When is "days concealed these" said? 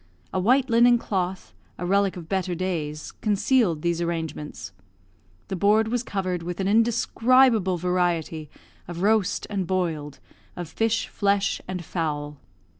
2.55-4.01